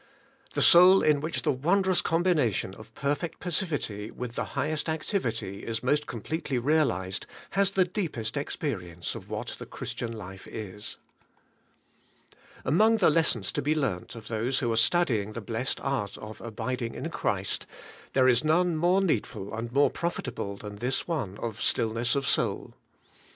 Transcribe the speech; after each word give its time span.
The 0.55 0.63
soul 0.63 1.03
in 1.03 1.19
which 1.19 1.43
the 1.43 1.51
won 1.51 1.83
drous 1.83 2.01
combination 2.01 2.73
of 2.73 2.91
perfect 2.95 3.39
passivity 3.39 4.09
with 4.09 4.33
the 4.33 4.57
high 4.57 4.71
est 4.71 4.89
activity 4.91 5.63
is 5.63 5.83
most 5.83 6.07
completely 6.07 6.57
realized, 6.57 7.27
has 7.51 7.69
the 7.73 7.85
deep 7.85 8.17
est 8.17 8.35
experience 8.35 9.13
of 9.13 9.29
what 9.29 9.49
the 9.59 9.67
Christian 9.67 10.11
life 10.11 10.47
is. 10.47 10.97
Among 12.65 12.97
the 12.97 13.11
lessons 13.11 13.51
to 13.51 13.61
be 13.61 13.75
learnt 13.75 14.15
of 14.15 14.27
those 14.27 14.57
who 14.57 14.71
are 14.71 14.75
studying 14.75 15.33
the 15.33 15.39
blessed 15.41 15.79
art 15.81 16.17
of 16.17 16.41
abiding 16.41 16.95
in 16.95 17.11
Christ, 17.11 17.67
there 18.13 18.27
is 18.27 18.43
none 18.43 18.75
more 18.77 19.01
needful 19.01 19.53
and 19.53 19.71
more 19.71 19.91
profitable 19.91 20.57
than 20.57 20.77
this 20.77 21.07
one 21.07 21.37
of 21.37 21.61
stillness 21.61 22.15
of 22.15 22.27
soul. 22.27 22.73